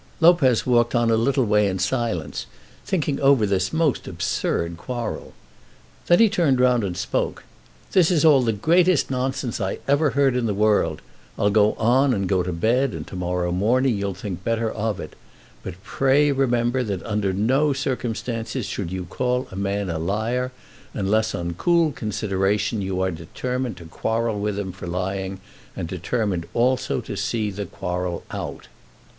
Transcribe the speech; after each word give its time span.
Lopez 0.19 0.65
walked 0.65 0.95
on 0.95 1.11
a 1.11 1.15
little 1.15 1.45
way 1.45 1.67
in 1.67 1.77
silence, 1.77 2.47
thinking 2.87 3.19
over 3.19 3.45
this 3.45 3.71
most 3.71 4.07
absurd 4.07 4.75
quarrel. 4.75 5.33
Then 6.07 6.17
he 6.17 6.27
turned 6.27 6.59
round 6.59 6.83
and 6.83 6.97
spoke. 6.97 7.43
"This 7.91 8.09
is 8.09 8.25
all 8.25 8.41
the 8.41 8.51
greatest 8.51 9.11
nonsense 9.11 9.61
I 9.61 9.77
ever 9.87 10.09
heard 10.17 10.35
in 10.35 10.47
the 10.47 10.55
world. 10.55 11.03
I'll 11.37 11.51
go 11.51 11.73
on 11.73 12.15
and 12.15 12.27
go 12.27 12.41
to 12.41 12.51
bed, 12.51 12.93
and 12.93 13.05
to 13.09 13.15
morrow 13.15 13.51
morning 13.51 13.95
you'll 13.95 14.15
think 14.15 14.43
better 14.43 14.71
of 14.71 14.99
it. 14.99 15.15
But 15.61 15.75
pray 15.83 16.31
remember 16.31 16.81
that 16.83 17.05
under 17.05 17.31
no 17.31 17.71
circumstances 17.71 18.65
should 18.65 18.91
you 18.91 19.05
call 19.05 19.47
a 19.51 19.55
man 19.55 19.87
a 19.91 19.99
liar, 19.99 20.51
unless 20.95 21.35
on 21.35 21.53
cool 21.53 21.91
consideration 21.91 22.81
you 22.81 23.01
are 23.01 23.11
determined 23.11 23.77
to 23.77 23.85
quarrel 23.85 24.39
with 24.39 24.57
him 24.57 24.71
for 24.71 24.87
lying, 24.87 25.39
and 25.75 25.87
determined 25.87 26.47
also 26.55 27.01
to 27.01 27.15
see 27.15 27.51
the 27.51 27.67
quarrel 27.67 28.23
out." 28.31 28.65